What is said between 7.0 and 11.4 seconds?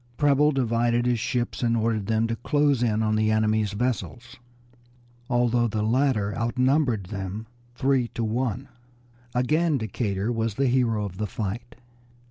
them three to one. Again Decatur was the hero of the